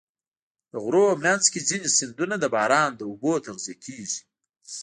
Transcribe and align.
د 0.71 0.73
غرونو 0.83 1.19
منځ 1.23 1.43
کې 1.51 1.59
ځینې 1.69 1.89
سیندونه 1.97 2.35
د 2.39 2.45
باران 2.55 2.89
له 2.99 3.03
اوبو 3.11 3.31
تغذیه 3.45 3.75
کېږي. 3.85 4.19